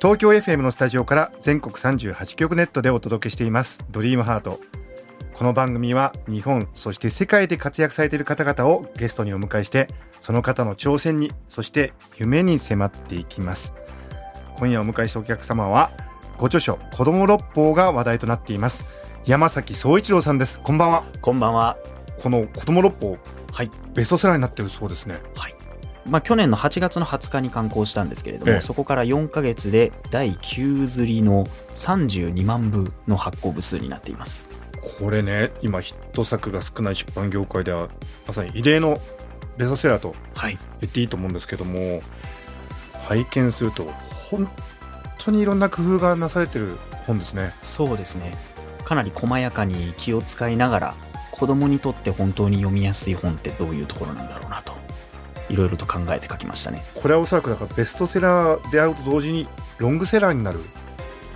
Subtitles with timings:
[0.00, 3.84] 東京 FM のスタジオから全国38局ネットでお届けしています。
[3.90, 4.58] ドリームハート。
[5.34, 13.74] この番組は日本そして世界で活躍されている方々をゲストにお迎えしてその方の挑戦にそして夢に迫っていきます。
[14.56, 15.90] 今夜お迎えしたお客様は
[16.38, 18.86] ご著書子供六法が話題となっています。
[19.26, 20.60] 山崎総一郎さんです。
[20.60, 21.04] こんばんは。
[21.20, 21.76] こんばんは。
[22.22, 23.18] この子供六法
[23.52, 23.70] はい。
[23.92, 25.20] ベストセラーになってるそうですね
[26.06, 34.48] まあ、去年の8月の20日に刊行したんですけれども、ええそこから4ヶ月で第9釣りの32万部の発行部数になっています。
[34.98, 37.88] これね今ヒット作が少ない出版業界では
[38.26, 38.98] まさに異例の
[39.58, 40.58] ベストセラーとはい。
[40.80, 42.02] 言っていいと思うんですけども
[43.06, 43.84] 拝見すると
[44.30, 44.50] 本
[45.18, 48.32] 当にいろんな工夫がなされてる本ですねそうですね。
[48.84, 50.94] かなり細やかに気を使いながら、
[51.30, 54.72] 子供にとって本当に読みやすい本ってどういうところなんだろうなと、
[55.50, 56.82] いろいろと考えて書きましたね。
[56.94, 59.46] これはおそらくだからベストセラーであると同時に
[59.78, 60.60] ロングセラーになる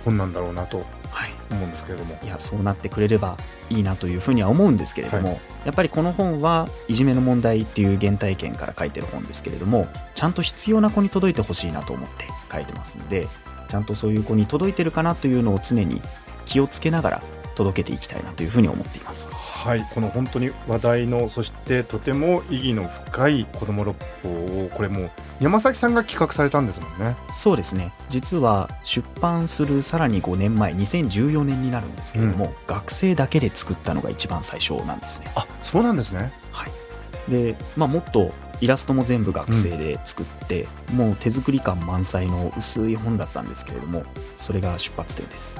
[0.03, 0.77] 本なんだろうなと
[1.11, 1.35] はい。
[1.51, 3.37] 思うんですけれどもいやそうなってくれれば
[3.69, 13.27] いいなというふうには思うんですけれども、はやっぱりこの本はいじめの問題っていう原体験から書いてる本ですけれどもちゃんと必要な子に届いてほしいなと思って書いてますので
[13.69, 16.01] ちゃんとそういう子に届いてるかなというのを常に
[16.45, 17.23] 気をつけながら
[17.55, 19.29] 届けていきたいなというふうに思っています
[19.65, 24.29] はいこの本当に話題のそしてとても意義の深い子供六法
[24.65, 27.15] をこれもう山崎さんが企画されたんですもんね。
[27.33, 27.91] そうですね。
[28.07, 35.31] 実は出版するさらに5年前2014年になるんですけれども、学生だけで作ったのが一番最初なんですね。
[35.33, 36.31] あそうなんですね。
[36.51, 44.03] はい、で、まあ、もっとイラストも全部学生で作って、もう手作り感満載の薄い本だったんですけれども
[44.39, 45.59] それが出発点です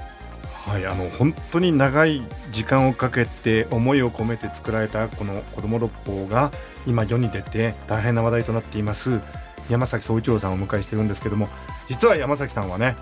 [0.65, 6.51] はい、あの本当に長い時間をかけて思いを込めて作られたこの子供六法が
[6.87, 9.21] 今世に出て大変な話題となっています
[9.69, 11.49] 山崎総一郎さんをお迎えしてるんですけども
[11.87, 12.95] 実は山崎さんはね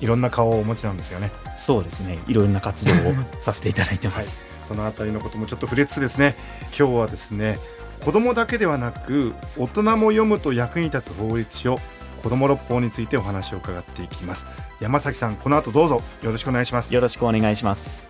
[0.00, 1.30] いろんな顔をお持ちなんですよね。
[1.56, 2.18] そうですね。
[2.26, 6.34] いろんな活動をさせていただいてます、 そのあたりのこともちょっと触れつつですね。
[6.76, 7.58] 今日はですね
[8.04, 11.78] 子供だけではなく大人も読むと役に立つ法律書
[12.22, 14.46] 子供六法についてお話を伺っていきます
[14.84, 16.02] 山崎さんこの後どうぞ。
[16.22, 16.92] よろしくお願いします。
[16.94, 18.06] よろしくお願いします。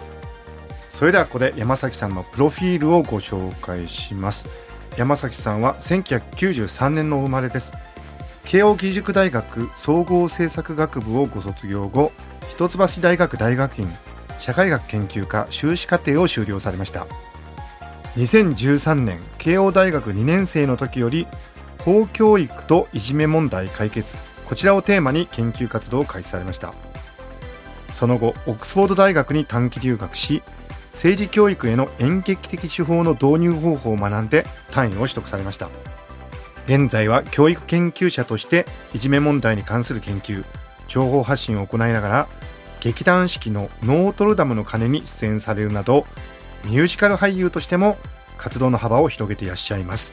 [0.91, 4.45] それではここで山崎さんのプロフィールをご紹介します。
[4.97, 7.73] 山崎さんは1993年のお生まれです。
[8.45, 12.11] 慶應義塾大学総合政策学部をご卒業後
[12.51, 13.89] 一橋大学大学院
[14.41, 17.07] 社会学研究科修士課程を修了されました。
[18.17, 21.29] 2013年慶応大学2年生の時より
[21.85, 26.75] 法教育といじめ問題解決こちらをテーマに研究活動を開始されました。
[27.95, 30.43] その後オックスフォード大学に短期留学し
[30.93, 35.69] 政治教育への演劇的手法の導入方法を学んで単位を取得されました。
[36.67, 40.45] 現在は教育研究者としていじめ問題に関する研究
[40.89, 42.29] 情報発信を行いながら
[42.81, 46.07] 劇団四季のノートルダムの鐘に出演されるなど
[46.65, 47.99] ミュージカル俳優としても
[48.39, 50.13] 活動の幅を広げていらっしゃいます。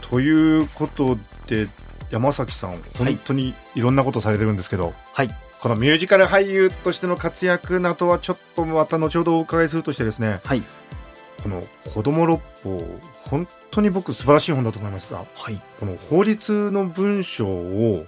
[0.00, 1.68] ということで
[2.12, 5.30] 山崎さん本当にいろんなことされてるんですけど、はい。
[5.60, 10.62] このミュージカル俳優としての活躍などはちょっとまた後ほどお伺いするとしてですねはい。
[11.42, 12.80] この「子供六法」
[13.30, 15.60] 本当に僕素晴らしい本だと思いますがはい。
[15.80, 18.06] この法律の文章を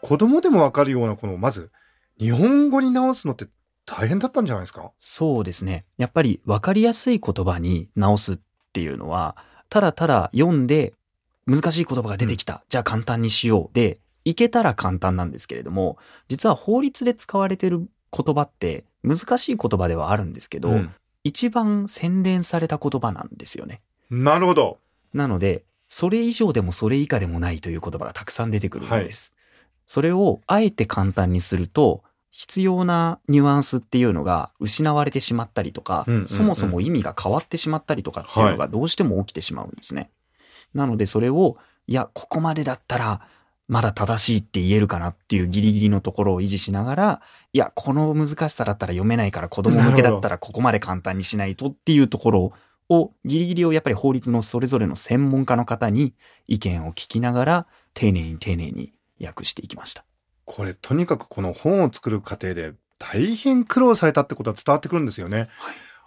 [0.00, 1.70] 子供でもわかるようなこのまず
[2.18, 3.46] 日本語に直すのって
[3.84, 4.90] 大変だったんじゃないですか？
[4.98, 5.84] そうですね。
[5.98, 8.38] やっぱり分かりやすい言葉に直すっ
[8.72, 9.36] ていうのは
[9.68, 10.94] ただただ読んで
[11.46, 13.74] 難しい言葉が出てきた、じゃあ簡単にしよう。
[13.74, 15.98] でいけたら簡単なんですけれども
[16.28, 20.94] 実は法律で使われてる言葉って難しい言葉ではあるんですけど、うん。
[21.24, 23.80] 一番洗練された言葉なんですよね。
[24.10, 24.78] なるほど。
[25.12, 29.34] なので、それ以上でもそれ以下でもないという言葉がたくさん出てくるんです。
[29.86, 36.28] それをあえて簡単にすると、必要なニュアンスっていうのが失われてしまったりとか、うんうんうん。
[36.28, 40.10] そもそも意味が変わってしまったりとかっていうのがどうしても起きてしまうんですね。
[40.74, 41.56] なのでそれを、
[41.86, 43.20] いや、ここまでだったら、
[43.66, 47.22] まだ正しいって言えるかなっていうギリギリのところを維持しながら、
[47.52, 52.52] いや、この難しさだったら読めないから子供向けだったらここまで簡単にしないとっていうところ
[52.88, 56.14] を、ギリギリをやっぱり法律のそれぞれの専門家の方に
[56.46, 58.92] 意見を聞きながら、丁寧に丁寧に
[59.22, 60.04] 訳していきました。
[60.44, 65.48] これとにかくこの本を作る過程で大変苦労されたってことは伝わってくるんですよね。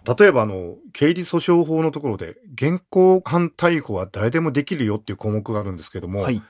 [0.05, 6.41] 例えばあの、刑事訴訟法のところで、現行犯逮捕は誰でもできるよっていう項目があるんですけども、はい。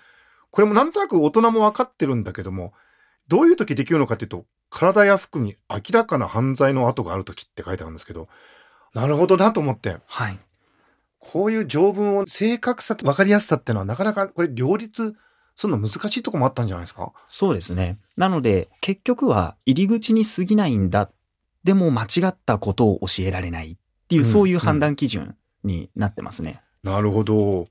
[0.51, 2.73] これもなんとなく大人も分かってるんだけども、
[3.27, 8.27] どういう時できるのかっていうと、体や服に明らかな犯罪の跡がある時って書いてあるんですけど、
[8.93, 10.39] なるほどなと思って、はい。
[11.19, 15.15] こういう条文を正確さと分かりやすさっていうのはなかなかこれ両立
[15.55, 17.11] するの難しいとこもあったんじゃないですか？
[17.25, 17.97] そうですね。
[18.15, 21.09] なので、結局は入り口に過ぎないんだ。
[21.67, 23.77] でも間違ったことを教えられないっ
[24.07, 25.35] ていう、うんそういう判断基準
[25.65, 26.61] になってますね。
[26.81, 27.67] なるほど。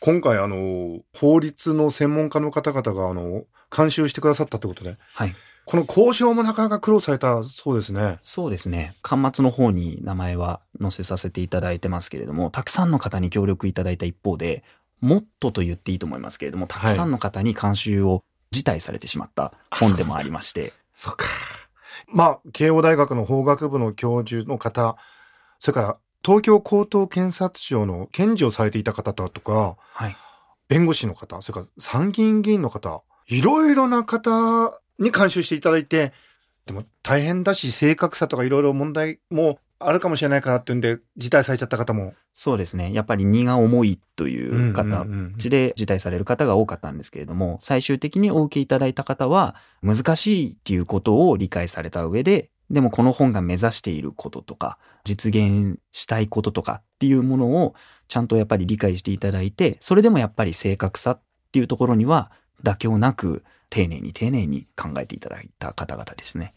[0.00, 3.44] 今回あの、法律の専門家の方々があの、
[3.74, 5.34] 監修してくださったってことで、はい。
[5.64, 8.18] この交渉もなかなか苦労されたそうですね。
[8.20, 8.94] そうですね。
[9.02, 14.64] 端末の方に名前は載せさせていただいてますけれども、たくさんの方に協力いただいた一方で、
[15.00, 21.24] もっとと言っていいと思いますけれども、たくさんの方に監修を辞退されてしまった本でもありまして、そうか。
[22.08, 24.96] まあ、慶応大学の法学部の教授の方、
[25.58, 30.16] それから東京高等検察庁の検事をされていた方とか、はい。
[30.68, 36.12] 弁護士の方、それから参議院議員の方、いろいろな方に監修していただいて、
[36.66, 42.12] でも大変だし、正確さとかいろいろ問題もあるかもしれないからっていうんで、辞退されちゃった方も。
[42.34, 42.92] そうですね。
[42.92, 57.74] やっぱり荷が重いという方、うんうんうんちで辞退される方が多かったんですけれども、最終的にお受けいただいた方は、難しいっていうことを理解された上で、でもこの本が目指していることとか、実現したいこととかっていうものを
[58.08, 61.22] ちゃんとやっぱり理解していただいて、それでもやっぱり正確さっ
[61.52, 62.30] ていうところには
[62.62, 66.54] 妥協なく丁寧に丁寧に考えていただいた方々ですね。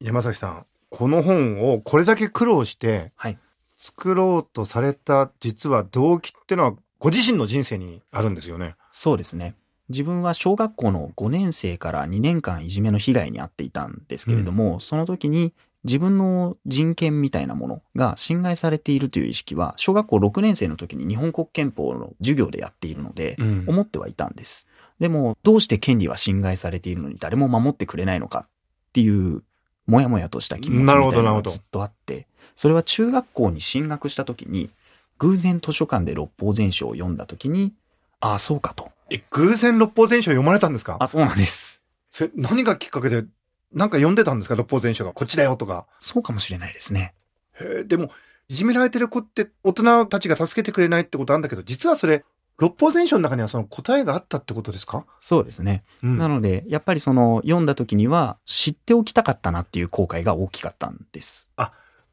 [0.00, 3.38] 山崎さん、この本をこれだけ苦労してはい。
[3.76, 8.74] 作ろうとされた実は動機ってのはご自身の人生にあるんですよね。
[8.90, 9.54] そうですね。
[9.88, 15.54] 自分は小学校の5年生から2年間いじめの被害に遭っていたんですけれども、その時に
[15.84, 24.66] 自分の人権みたいなものが侵害されているという意識は、小学校6年生の時に日本国憲法の授業でやっているので、うん思ってはいたんです。
[24.98, 28.48] でも、どうして権利は侵害されているのに誰も守ってくれないのかっ
[28.92, 29.42] ていう、
[29.88, 34.70] もやもやとした気持ちみたないるなのがずっとあって、それは中学校に進学した時に、
[35.18, 37.72] 偶然図書館で六法全書を読んだ時に、
[38.20, 38.92] ああ、そうかと。
[39.10, 40.96] え、偶然六法全書読まれたんですか？
[41.00, 41.82] あ、そうなんです。
[42.10, 43.24] それ何がきっかけで、
[43.72, 44.54] なんか読んでたんですか？
[44.54, 45.12] 六法全書が。
[45.12, 45.86] こっちだよとか。
[46.00, 47.14] そうかもしれないですね。
[47.60, 48.10] へえでも、
[48.48, 52.24] いじめられてる子って大人たちが助けてくれないってことあるんだけど、実はそれ、
[52.58, 55.84] 六法全書の中にはその答えがあったってことですか、そうですね。
[56.02, 61.48] うんなので、やっぱりその読んだ時には知っておきたかったなっていう後悔が大きかったんです。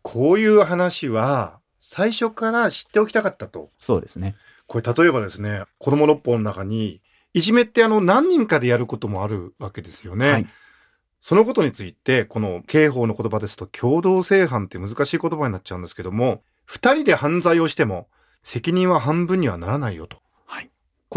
[0.06, 3.72] こういう話は、最初から知っておきたかったと。
[3.80, 4.36] そうですね。
[4.68, 7.02] これ例えばですね、子供六法の中に、
[7.34, 10.32] いじめってあの何人かでやることもあるわけですよね。
[10.32, 10.48] はい。
[11.22, 18.08] そのことについて、この刑法の言葉ですと、共同正犯って難しい言葉になっちゃうんですけども、二人で犯罪をしても、
[18.44, 20.20] 責任は半分にはならないよと。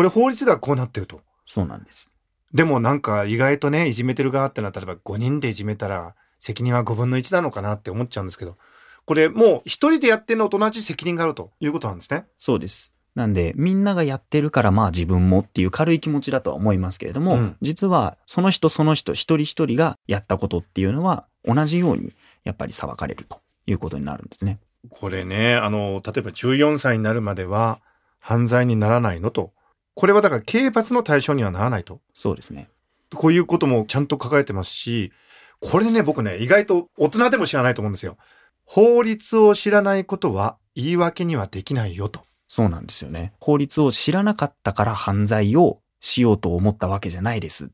[0.02, 0.10] はい。
[0.10, 1.20] これ法律ではこうなってると。
[1.46, 2.10] そうなんです。
[2.52, 8.56] でもなんか意外とね、いじめてる側ってのは、例えば5人でいじめたら、責任は5分の1なのかなって思っちゃうんですけど、
[9.04, 12.26] これもう一人でやってるのと同じ責任があるということなんですね。
[12.36, 12.92] そうです。
[13.14, 22.12] なんで、みんながやってるからまあ自分もっていう軽い気持ちだとは思いますけれども、うん実はその人その人一人一人がやったことっていうのは同じように
[22.44, 24.58] やっぱり裁かれるということになるんですね。
[24.90, 27.80] これね、あの、例えば14歳になるまでは
[28.20, 29.52] 犯罪にならないのと。
[29.99, 32.00] これはだから刑罰の対象にはならないと。
[32.14, 32.69] そうですね。
[33.12, 35.11] こういうこともちゃんと書かれてますし、
[35.59, 38.17] これでね、僕ね、意外と大人でも知らないと思うんですよ。
[38.64, 42.21] 法律を知らないことは言い訳にはできないよと。
[42.47, 43.33] そうなんですよね。
[43.40, 47.69] 法律を知らなかったから犯罪をしようと思ったわけじゃないですっ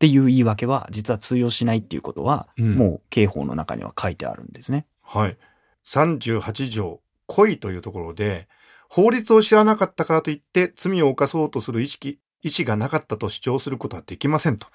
[0.00, 4.84] ていう言い訳は実は通用しないっていうことは、うんもう刑法の中には書いてあるんですね。
[5.00, 5.38] はい。
[5.86, 8.48] 38条、恋というところで、
[8.90, 14.66] 法律を知らなかったからといって罪を犯そうとする意識、意思がなかったと主張することはできませんと。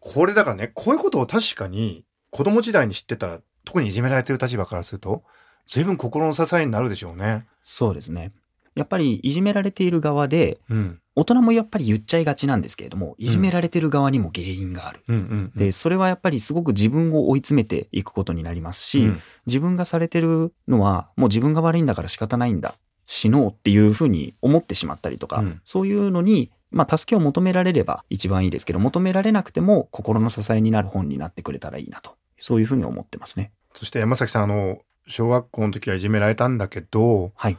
[0.00, 5.22] これだからね、こういうことを確かに子供時代に知ってたら、特にいじめられてる立場からすると、
[5.68, 7.46] 随分心の支えになるでしょうね。
[7.62, 8.32] そうですね。
[8.74, 11.00] やっぱりいじめられている側で、うん。
[11.14, 15.02] 大人もやっぱり言っちゃいがちなんですけれども、いじめられてる側にも原因がある。
[15.06, 22.74] うんうん、で、それはやっぱりすごく自分を追い詰めていくことになりますし、うん自分がされてるのはもう自分が悪いんだから仕方ないんだ。
[23.12, 32.14] 死のうっていうふうに思ってしまったりとか、うんそういうのに、まあ助けを求められれば一番いいですけど、求められなくても心の支えになる本になってくれたらいいなと。
[32.38, 33.50] そういうふうに思ってますね。
[33.74, 37.58] そして山崎さん、あの、小学校の時はいじめられたんだけど、はい。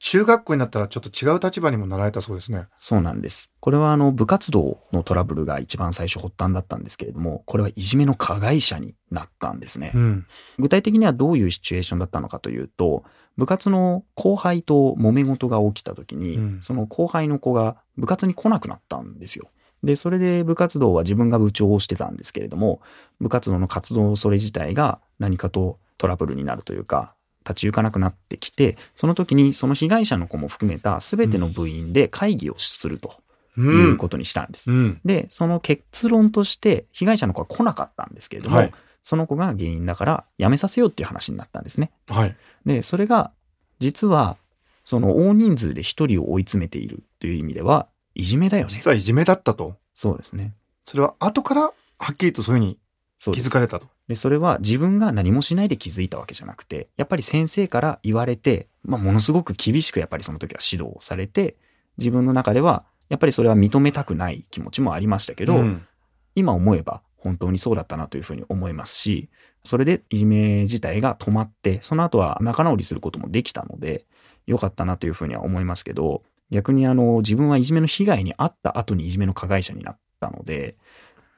[0.00, 2.66] 中学校になったらちょっと違う立場にもなられたそうですね。
[2.78, 3.50] そうなんです。
[3.60, 9.92] これはあの部活動のトラブルが一番最初発端だったんですけれども、これはいじめの加害者になったんですね。
[9.94, 10.26] うん。
[10.58, 13.02] 具体的にはどういうシチュエーションだったのかというと、
[13.36, 19.48] 部活の後輩と揉め事が起きた時に、うんその後輩の子が部活に来なくなったんですよ。
[19.82, 22.80] で、それで部活動は自分が部長をしてたんですけれども、
[23.20, 27.14] 部活動の活動それ自体が何かとトラブルになるというか、
[27.48, 33.14] 立ち行かなくなってきて、その時にその被害者の子も含めた全ての部員で会議をすると
[33.56, 33.60] う。
[33.60, 34.70] いうんことにしたんです。
[34.70, 35.00] うん。
[35.04, 38.72] で、その結論として、被害者の子は来なかったんですけれども、はい
[39.08, 41.92] その子が原因だから辞めさせようっていう話になったんですね。
[42.08, 42.36] はい。
[42.66, 43.32] で、それが、
[43.78, 44.36] 実は、
[44.84, 48.70] その大人数で一人を追い詰めているという意味では、いじめだよね。
[48.70, 49.76] 実はいじめだったと。
[49.94, 50.52] そうですね。
[50.84, 51.72] それは後からは
[52.12, 52.78] っきりとそういうふうに
[53.18, 53.86] 気づかれたと。
[54.08, 61.56] で、それは自分が何もしないで気づいたわけじゃなくて、やっぱり先生から言われて、まあ、ものすごく厳しくやっぱりその時は指導をされて、
[61.98, 65.86] 自分の中では、やっぱりそれは認めたくない気持ちもありましたけど、うん
[66.34, 69.28] 今思えば本当にそうだったなというふうに思いますし、
[69.64, 74.06] それでいじめ自体が止まって、その後は仲直りすることもできたので、
[74.46, 80.76] 良かったなというふうには思いますけど、逆にあの、自分はいじめの被害に遭った後にいじめの加害者になったので、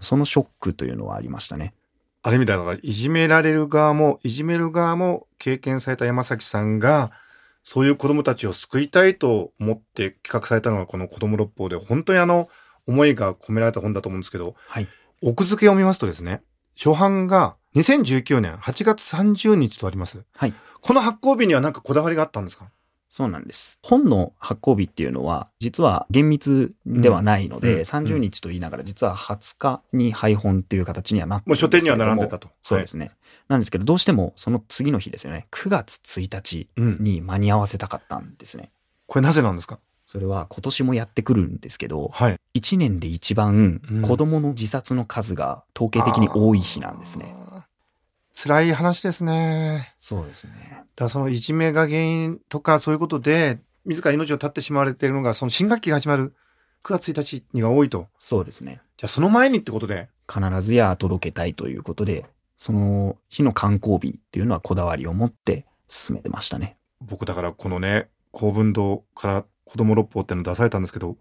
[0.00, 1.72] そのショックというのはありましたね。
[2.22, 7.10] ある意味ではだからいじめられる側もいじめる側も経験された山崎さんが
[7.62, 12.48] そういう子供たちを救いたいと思って企画されたのがこの子供六法で本当にあの
[12.86, 14.88] 思いが込められた本だと思うんですけどはい。
[15.22, 16.42] 奥付けを見ますとですね
[16.76, 20.54] 初版が2019年8月30日とありますはい。
[20.80, 22.70] この発行日には何かこだわりがあったんですか？
[23.10, 23.76] そうなんです。
[23.82, 33.10] 本の発行日っていうのは、実は厳密ではないので、うんうん30日と言いながら、実は20日に配本っていう形にはなってもう書店には並んでたたとそうですね。
[33.48, 35.48] なんですけど、どうしてもその次の日ですよね。
[35.50, 38.70] 9月1日うん、に間に合わせたかったんですね。
[39.08, 39.80] これなぜなんですか？
[40.06, 47.34] それは今年もやってくるんですけど、はい1年で一番うん子供の自殺の数が統計的に多い日なんですね。
[48.42, 50.84] 辛い話ですねそうですね。
[50.96, 56.34] だそのいじめが原因とかそういうことで自ら命を絶ってしまわれているのがその新学期が始まる
[56.84, 58.08] 9月1日にが多いと。
[58.18, 58.80] そうですね。
[58.96, 60.08] じゃあその前にってことで。
[60.30, 62.24] 必ずや届けたいということで、
[62.56, 66.76] その日の観光日っていうのはこだわりを持って進めてましたね。
[67.00, 71.16] 僕だからこのね、公文堂から子供六法っていうの出されたんですけど、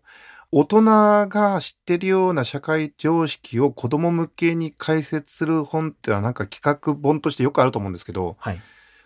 [0.52, 0.84] 大人
[1.28, 8.62] が知ってるような社会常識を子供向けに解説する本ってのはなんか企画本としてよくあると思うんですけど、はい。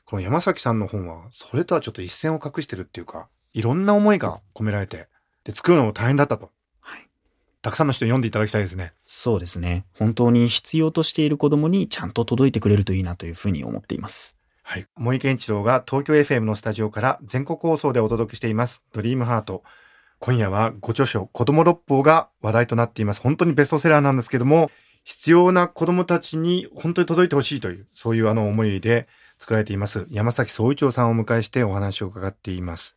[0.06, 5.08] この山崎さんの本はそれとはちょっと一線を画してるっていうか、いろんな思いが込められて、
[5.44, 6.50] で、作るのも大変だったと。
[6.80, 7.10] はい。
[7.62, 8.94] たくさんの人に読んでいただきたいですね。
[9.04, 9.86] そうですね。
[10.00, 14.38] 本当に必要としている子供にちゃんと届いてくれるといいなというふうに思っています。
[14.64, 14.88] はい。
[14.96, 18.82] 森健一郎が東京 FM のスタジオから全国放送でお届けしています。
[18.94, 19.64] ドリームハート。
[20.26, 23.20] 今夜はご著書、子供六法が話題となっています。
[23.20, 24.72] 本当にベストセラーなんですけども、
[25.04, 30.08] 必要な子供たちに本当に届いてほしいという、そういうあの思いで作られています。
[30.10, 32.96] 山崎総一郎さんをお迎えしてお話を伺っています。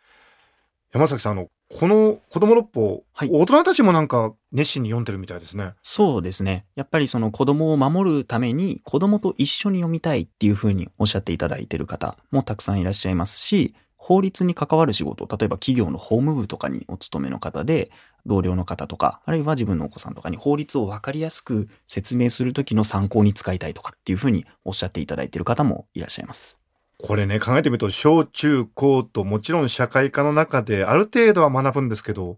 [0.92, 5.72] 山崎さん、あの、この子供六法、はい大人たちもなんか熱心に読んでるみたいですね。
[5.82, 6.64] そうですね。
[6.76, 13.74] やっぱりその子供を守るために子供と一緒に読みたいっていうふうにおっしゃっていただいている方もたくさんいらっしゃいますし、
[14.06, 17.90] 法律に関わる仕事、例えば企業の法務部とかにお勤めの方で、
[18.24, 26.60] 同僚の方とか、あるいは自分のお子さんとかに法律を分かりやすく説明するときの参考に使いたいとかっていうふうにおっしゃっていただいている方もいらっしゃいます。
[27.02, 32.36] これね、考えてみると、小中高ともちろん社会科の中である程度は学ぶんですけど、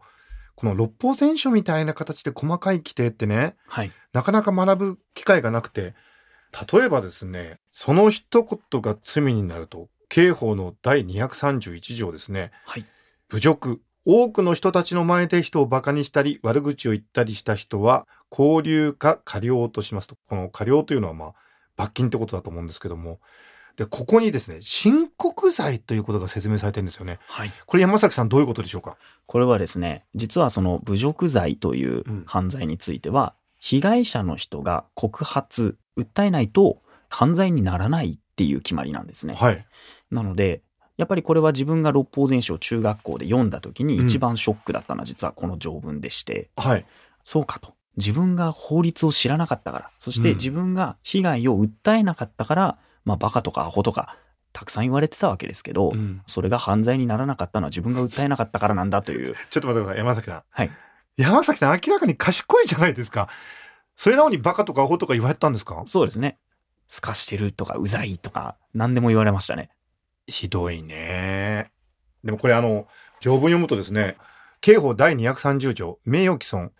[0.54, 3.92] この六法全書みたいな形で細かい規定ってね、はい。
[4.14, 5.94] なかなか学ぶ機会がなくて、
[6.72, 12.84] 例えばですね、その一言が罪になると、刑法の第231条ですね、はい。
[13.30, 13.80] 侮辱。
[14.04, 20.16] 多くの人たちの前で人を馬鹿にしたり、悪口を言ったりした人は、拘留か過料としますと。
[20.28, 21.34] この過料というのは、まあ、
[21.76, 23.20] 罰金ってことだと思うんですけども。
[23.76, 27.18] で、ここにですね、申告罪ということが説明されてるんですよね。
[27.26, 27.52] はい。
[27.66, 28.96] これ山崎さんどういうことでしょうか？
[29.26, 39.34] これはですね、実はその侮辱罪といううん犯罪については、被害者の人が告発、訴えないと犯罪にならないっていう決まりなんですね。
[39.34, 39.66] はい。
[40.10, 40.62] なので、
[40.96, 46.84] やっぱりこれは自分が六法全書を中学校で読んだ時にうん一番ショックだったのは実はこの条文でして、はい。
[47.24, 47.74] そうかと。
[47.96, 54.16] 自分が法律を知らなかったから、そしてうん自分が被害を訴えなかったから、まあバカとかアホとか
[54.52, 59.34] たくさん言われてたわけですけど、うんそれが犯罪にならなかったのは自分が訴えなかったからなんだという。
[59.50, 60.42] ちょっと待ってください、山崎さん。
[60.50, 60.70] はい。
[61.16, 63.28] 山崎さん明らかに賢いじゃないですか。
[63.96, 65.82] それなのにバカとかアホとか言われたんですか？
[65.86, 66.38] そうですね。
[66.88, 69.70] すかしてるとか、うざいとか、何でも言われましたね。
[70.28, 71.72] ひどいね。
[72.22, 72.86] でもこれあの、
[73.20, 74.16] 条文読むとですね、
[74.60, 76.72] 刑法第230条、名誉毀損。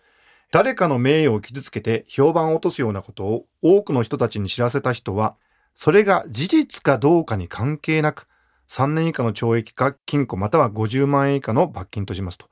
[0.51, 5.35] 誰かの名誉を傷つけて評判を落とすようなことを多くの人たちに知らせた人は、
[5.75, 8.27] それが事実かどうかに関係なく、
[8.69, 12.47] 3年以下の懲役か禁錮または50万円以下の罰金としますと。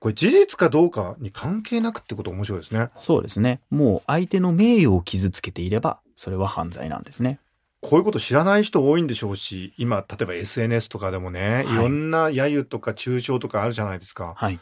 [0.00, 2.90] これ事実かどうかに関係なくってこと面白いですね。
[2.94, 3.60] そうですね。
[3.70, 7.40] もう相手の名誉を傷つけていれば、それは犯罪なんですね。
[7.80, 14.34] こういうこと知らない人多いんでしょうし、今、例えば SNS とかでもね、はいいろんな揶揄とか中傷とかあるじゃないですか。
[14.36, 14.58] はい。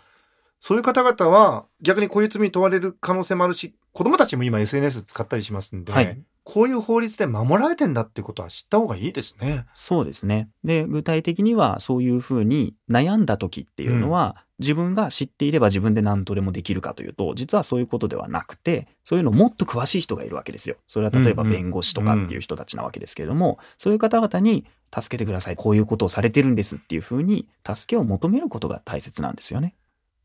[0.61, 6.19] そういう方々は逆にこういう罪に問われる可能性もあるし、子供たちも今 SNS 使ったりしますんで、はい
[6.49, 9.67] こういう法律で守られてんだってことは知った方がいいですね。
[9.75, 10.49] そうですね。
[10.63, 20.77] で、具体的にはそういうふうに悩んだ時っていうのは、自分が知っていれば自分で何とでもできるかというと、実はそういうことではなくて、そういうのもっと詳しい人がいるわけですよ。
[20.87, 25.57] それは例えばうんうん弁護士とかっていう人たちなわけですけれども、そういう方々に助けてください。
[25.57, 29.75] こういうことをされてるんですっていうふうに、助けを求めることが大切なんですよね。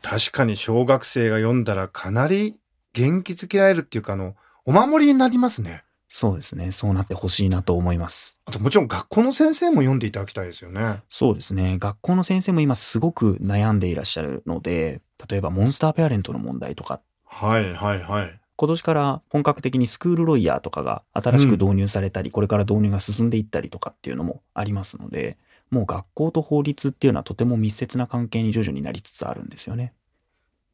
[0.02, 2.58] 確かに小学生が読んだらかなり
[2.94, 4.36] 元気づけられるっていうか、あの、
[4.66, 5.84] お守りになりますね。
[6.14, 6.74] そうですね。
[6.74, 8.38] そうなってほしいなと思います。
[8.44, 11.00] あともちろん学校の先生も読んでいただきたいですよね。
[11.08, 11.78] そうですね。
[11.80, 15.00] 学校の先生も今すごく悩んでいらっしゃるので、
[15.30, 18.40] 例えばモンスターペアレントの問題とかはいはいはい。
[18.58, 25.38] 今年から本格的にスクールロイヤーとかが新しく導入されたり、これから導入が進んでいったりとかっていうのもありますので、
[25.70, 29.94] もう学校と法律っていうのはとても密接な関係に徐々になりつつあるんですよね。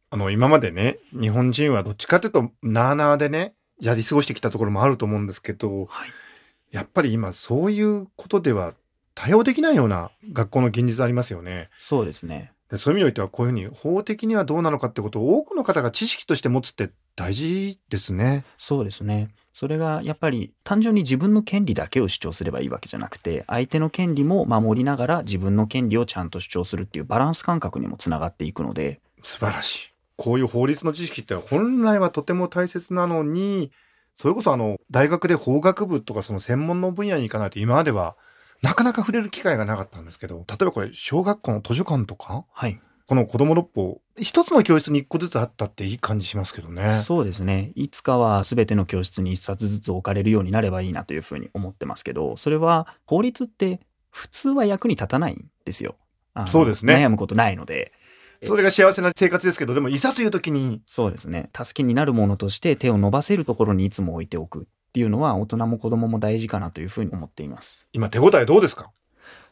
[0.09, 6.09] あの、今までね、日本人はどっちかというと、なあなあでね、やり過ごしてきたところもあると思うんですけど、はい。
[6.71, 8.73] やっぱり今そういうことでは
[9.15, 11.69] 対応できないような学校の現実ありますよね。
[11.77, 12.51] そうですね。
[12.69, 18.43] でそういう意味においてはこういうふうに法的にはどうなのかってことを多くの方が知識として持つって大事ですね。
[18.57, 19.29] そうですね。
[19.53, 29.96] それがやっぱり単純に自分の権利だけを主張すればいいわけじゃなくて、相手の権利も守りながら自分の権利をちゃんと主張するっていうバランス感覚にもつながっていくので、素晴らしい。
[30.17, 33.71] こういう法律の知識って本来はとても大切なのに、
[34.15, 38.17] それこそあの、大学で法学部とかその専門の分野に行かないと今までは
[38.61, 42.79] なかなか触れる機会がなかったんですけど、例えばこれ小学校の図書館とか、はい。
[43.05, 46.89] この子供六法、一つの教室に一個ずつあったっていい感じしますけどね。
[46.89, 47.71] そうですね。
[47.75, 55.95] いつかは全ての教室に一冊ずつ置かれるようになればいいなというふうに思ってますけど、それは法律って普通は役に立たないんですよ。
[56.47, 57.93] そうですね悩むことないので。
[58.43, 61.49] それが幸せな生活ですけど、でもいざという時に、そうですね。
[61.55, 67.87] 助けになるものとして手を伸ばせるところにいつも置いておくっていうのは大人も子供も大事かなというふうに思っています。
[67.93, 68.91] 今手応えどうですか？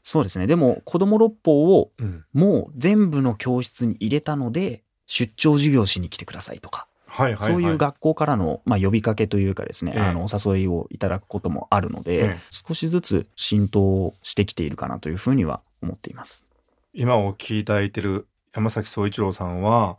[0.04, 0.48] そうですね。
[0.48, 2.26] でも子供六法をうん。
[2.34, 7.52] もう全部の教室に入れたので、出張授業しに来てくださいとか、はいはい、はい。
[7.54, 16.46] そういう学校からの、まあ、呼びかけというかですね、ええあの、お誘いをいただくこともあるので、ええ少しずつ浸透してきているかなというふうには思っています。
[16.94, 19.98] 今お聞きいただいてる山崎総一郎さんは、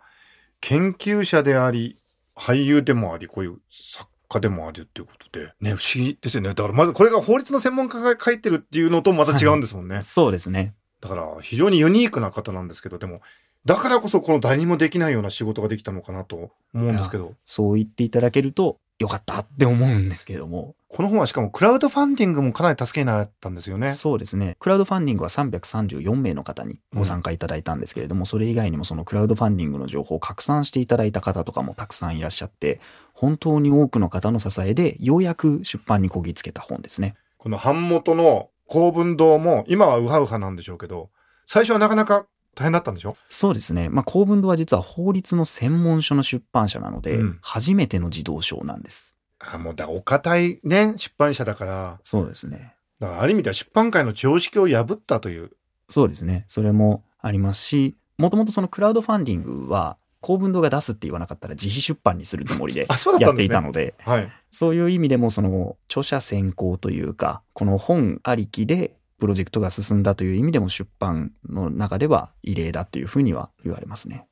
[0.61, 1.99] 研究者であり、
[2.35, 6.49] 俳優でもあり、こういう作家でもあるっていうことで、ね、不思議ですよね。
[6.49, 10.03] だからまずこれが法律の専門家が書いてるっていうのとまた違うんですもんね。
[10.03, 10.75] そうですね。
[11.01, 13.21] だから非常にユニークな方なんですけど、でも、
[13.66, 23.92] だからこそこの誰にもできないような仕事ができたのかなと思うんですけど、そう言っていただけると、よかったって思うんですけども、この本はしかもクラウドファンディングもかなり助けになったんですよね。
[23.92, 24.56] そうですね。
[24.61, 32.80] クラウドファンディングは334名の方にご参加いただいたんですけれども、それ以外にもそのクラウドファンディングの情報を拡散していただいた方とかもたくさんいらっしゃって、
[33.12, 37.14] 本当に多くの方の支えで、ようやく出版にこぎつけた本ですね。
[37.37, 41.11] この版元の公文堂も今はウハウハなんでしょうけど、
[41.44, 43.18] 最初はなかなか大変だったんでしょ？
[43.28, 43.90] そうですね。
[43.90, 49.14] まあ、公文堂は実は法律の専門書の出版社なので、うん初めての児童書なんです。
[49.52, 52.74] あもうだ、お堅いね、出版社だから、そうですね。
[52.98, 55.52] だからある意味では出版界の常識を破ったという。
[55.88, 56.44] そうですね。
[56.48, 62.87] それもありますし、もともとそのクラウドファンディングは、公文堂が出すって言わなかったら自費出版にするつもりで
[63.20, 63.44] やって。
[63.44, 64.32] いたので、はい。
[64.50, 74.26] そういう意味でもその著者選考というか、この本ありきでプロジェクトが進んだという意味でも出版の中では異例だというふうには言われますね。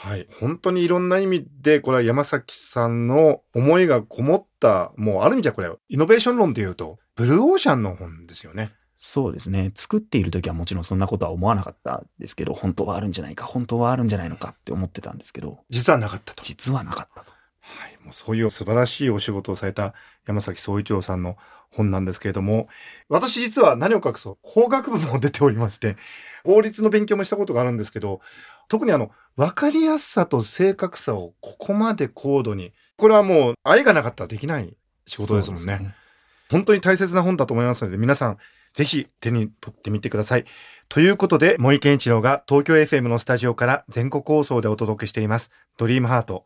[0.00, 0.28] はい。
[0.40, 8.72] 本当にいろんな意味で、これは山崎さんの思いがこもった、もうある意味じゃこれ、イノベーション論で言うと、ブルーオーシャンの本ですよね。
[8.96, 9.72] そうですね。
[9.74, 16.42] 作っている時はもちろんそんなことは思わなかったですけど、本当はあるんじゃないか、本当はあるんじゃないのかって思ってたんですけど、実はなかったと。
[16.42, 17.30] 実はなかったと。
[17.60, 17.98] はい。
[18.04, 19.94] もうそういう素晴らしいお仕事をされた
[20.26, 21.36] 山崎総一郎さんの
[21.70, 22.68] 本なんですけれども、
[23.08, 25.96] 私実は何を隠そう、法学部も出ておりまして、
[26.44, 28.20] 法律の勉強もしたことがあるんですけど、
[28.68, 34.76] 特にあの、分かりやすさと正確さをここまで高度に、これはもう愛がなかったらできない
[35.06, 35.76] 仕事ですもんね。
[35.80, 35.92] そう
[36.50, 38.38] 本当に大切な本だと思いますので、皆さん、
[38.74, 40.44] ぜひ手に取ってみてください。
[40.88, 46.44] ということで、森健一郎が東京 FM のスタジオから全国放送でお届けしています、ドリームハート。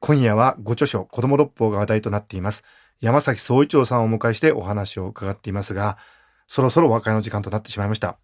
[0.00, 2.64] 今夜はご著書、子供六法が話題となっています。
[3.00, 5.98] 山崎総一郎さんをお迎えしてお話を伺っていますが、
[6.46, 8.18] そろそろ和解の時間となってしまいました。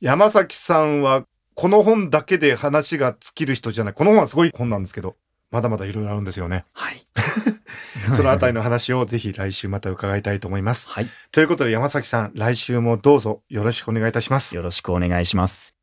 [0.00, 3.94] 山崎さんは、この本だけで話が尽きる人じゃない。
[3.94, 5.16] この本はすごい本なんですけど、
[5.50, 6.64] まだまだいろいろあるんですよね。
[6.72, 7.06] はい。
[8.16, 10.88] そのあたりの話をぜひ来週また伺いたいと思います。
[10.88, 11.08] はい。
[11.32, 14.54] ということで山崎さん、来週もどうぞよろしくお願いいたします。
[14.54, 15.74] よろしくお願いします。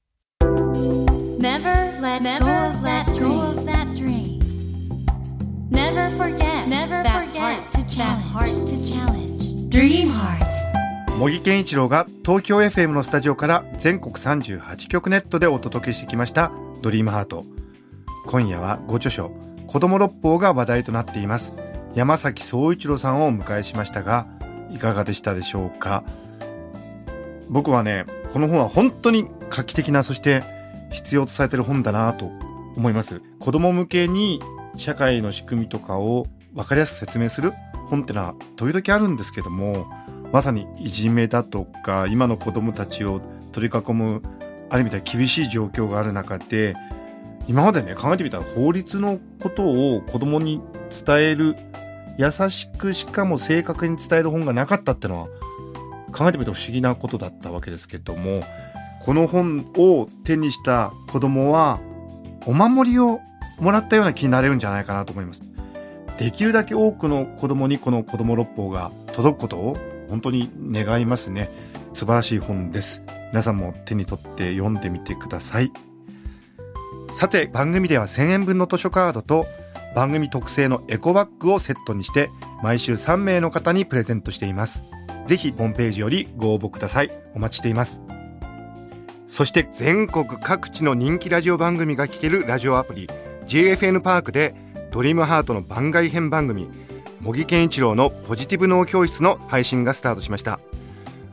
[8.33, 9.69] To challenge.
[9.69, 10.43] Dream heart.
[11.19, 17.45] 茂木健一郎が東京 FM のスタジオから全国38局ネットでお届けしてきましたドリームハート
[18.25, 19.29] 今夜はご著書
[19.67, 21.53] 子供六法が話題となっています
[21.93, 24.25] 山崎総一郎さんをお迎えしましたが
[24.71, 26.03] いかがでしたでしょうか？
[27.49, 30.41] 僕はねこの本は本当に画期的なそして
[30.91, 32.31] 必要とされている本だなと
[32.75, 34.41] 思います子供向けに
[34.75, 37.53] 社会の仕組みとかを分かりやすく説明する
[37.93, 39.87] 本ってのは時々あるんですけども
[40.31, 44.21] まさにいじめだとか今の子どもたちを取り囲む
[44.69, 46.75] ある意味では厳しい状況がある中で
[47.47, 50.61] 今までね考えてみたら法律のことを子どもに
[51.05, 51.55] 伝える
[52.17, 55.27] 優しくしかも正確に伝える本がなかったってのは
[56.11, 58.43] 考えてみると不思議なことだったわけですけども
[59.03, 61.79] この本を手にした子どもは
[62.45, 63.19] お守りを
[63.59, 65.52] もらったような気になれるんじゃないかなと思います。
[66.17, 69.77] できるだけ多くの子どもにこの子ども六法が届くことを
[70.09, 71.49] 本当に願いますね。
[71.93, 73.01] 素晴らしい本です。
[73.31, 75.71] 皆さんも手に取って読んでみてください。
[77.19, 79.45] さて番組では1000円分の図書カードと
[79.95, 82.29] 番組特製のエコバッグをセットにして
[82.63, 84.83] 毎週3名の方にプレゼントしています。
[85.27, 87.11] ぜひホームページよりご応募ください。
[87.33, 88.01] お待ちしています。
[89.27, 93.09] そして全国各地の人気ラジオ番組が聴けるラジオアプリ
[93.47, 94.53] JFN パークで
[94.93, 96.69] ドリームハートの番外編番組
[97.19, 100.59] 茂木健一郎のポジティブ脳教室の配信がスタートしました。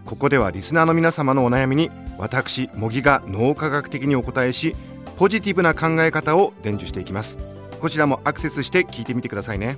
[0.07, 4.75] ここではリスナーの皆様のお悩みに私茂木が脳科学的にお答えし
[5.19, 7.39] ポジティブな考え方を伝授していきます。
[7.83, 9.77] こちらもアクセスして聞いてみてくださいね。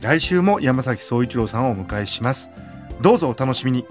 [0.00, 2.48] 来週も山崎総一郎さんをお迎えします。
[3.00, 3.86] どうぞお楽しみに。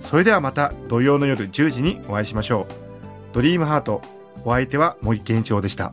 [0.00, 3.34] それではまた土曜の夜10時にお会いしましょう。
[3.34, 4.00] ドリームハート
[4.46, 5.92] お相手は茂木健一郎でした。